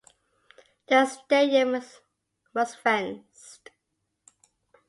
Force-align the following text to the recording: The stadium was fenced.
The 0.87 1.05
stadium 1.05 1.79
was 2.55 2.73
fenced. 2.73 3.69